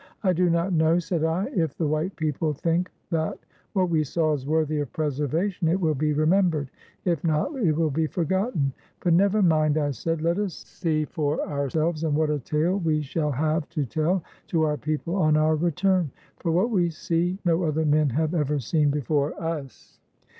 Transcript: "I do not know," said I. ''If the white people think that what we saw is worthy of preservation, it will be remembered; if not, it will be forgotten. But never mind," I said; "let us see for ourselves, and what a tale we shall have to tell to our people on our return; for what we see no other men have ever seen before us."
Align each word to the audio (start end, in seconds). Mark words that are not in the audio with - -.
"I 0.23 0.33
do 0.33 0.49
not 0.49 0.73
know," 0.73 0.97
said 0.97 1.23
I. 1.23 1.45
''If 1.55 1.75
the 1.77 1.85
white 1.85 2.15
people 2.15 2.53
think 2.55 2.89
that 3.11 3.37
what 3.73 3.91
we 3.91 4.03
saw 4.03 4.33
is 4.33 4.47
worthy 4.47 4.79
of 4.79 4.91
preservation, 4.91 5.67
it 5.67 5.79
will 5.79 5.93
be 5.93 6.11
remembered; 6.11 6.71
if 7.05 7.23
not, 7.23 7.55
it 7.57 7.75
will 7.75 7.91
be 7.91 8.07
forgotten. 8.07 8.73
But 9.03 9.13
never 9.13 9.43
mind," 9.43 9.77
I 9.77 9.91
said; 9.91 10.23
"let 10.23 10.39
us 10.39 10.55
see 10.55 11.05
for 11.05 11.47
ourselves, 11.47 12.03
and 12.03 12.15
what 12.15 12.31
a 12.31 12.39
tale 12.39 12.79
we 12.79 13.03
shall 13.03 13.29
have 13.31 13.69
to 13.69 13.85
tell 13.85 14.23
to 14.47 14.63
our 14.63 14.75
people 14.75 15.17
on 15.17 15.37
our 15.37 15.55
return; 15.55 16.09
for 16.37 16.51
what 16.51 16.71
we 16.71 16.89
see 16.89 17.37
no 17.45 17.61
other 17.61 17.85
men 17.85 18.09
have 18.09 18.33
ever 18.33 18.57
seen 18.57 18.89
before 18.89 19.39
us." 19.39 19.99